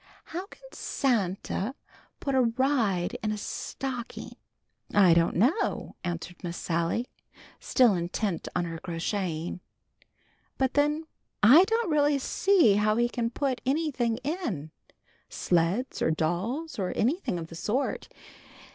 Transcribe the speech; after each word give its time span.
"How 0.25 0.47
can 0.47 0.63
Santa 0.71 1.75
put 2.19 2.33
a 2.33 2.41
ride 2.41 3.19
in 3.21 3.31
a 3.31 3.37
stocking?" 3.37 4.35
"I 4.95 5.13
don't 5.13 5.35
know," 5.35 5.95
answered 6.03 6.43
Miss 6.43 6.57
Sally, 6.57 7.05
still 7.59 7.93
intent 7.93 8.47
on 8.55 8.65
her 8.65 8.79
crocheting. 8.79 9.59
"But 10.57 10.73
then 10.73 11.05
I 11.43 11.65
don't 11.65 11.91
really 11.91 12.17
see 12.17 12.77
how 12.77 12.95
he 12.95 13.09
can 13.09 13.29
put 13.29 13.61
anything 13.63 14.17
in; 14.23 14.71
sleds 15.29 16.01
or 16.01 16.09
dolls 16.09 16.79
or 16.79 16.89
anything 16.95 17.37
of 17.37 17.49
the 17.49 17.55
sort. 17.55 18.09